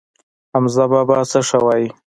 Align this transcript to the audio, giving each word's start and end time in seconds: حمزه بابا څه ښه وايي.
حمزه 0.51 0.85
بابا 0.91 1.17
څه 1.31 1.39
ښه 1.47 1.59
وايي. 1.65 1.87